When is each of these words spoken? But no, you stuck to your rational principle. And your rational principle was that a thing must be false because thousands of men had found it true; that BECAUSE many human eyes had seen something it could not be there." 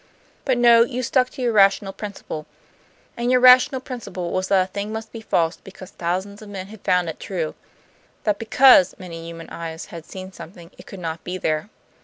But 0.45 0.57
no, 0.57 0.81
you 0.83 1.03
stuck 1.03 1.29
to 1.29 1.43
your 1.43 1.51
rational 1.51 1.93
principle. 1.93 2.47
And 3.15 3.29
your 3.29 3.39
rational 3.39 3.79
principle 3.79 4.31
was 4.31 4.47
that 4.47 4.63
a 4.63 4.65
thing 4.65 4.91
must 4.91 5.11
be 5.11 5.21
false 5.21 5.57
because 5.57 5.91
thousands 5.91 6.41
of 6.41 6.49
men 6.49 6.69
had 6.69 6.81
found 6.81 7.07
it 7.07 7.19
true; 7.19 7.53
that 8.23 8.39
BECAUSE 8.39 8.95
many 8.97 9.23
human 9.23 9.51
eyes 9.51 9.85
had 9.93 10.05
seen 10.05 10.31
something 10.31 10.71
it 10.75 10.87
could 10.87 10.99
not 10.99 11.23
be 11.23 11.37
there." 11.37 11.69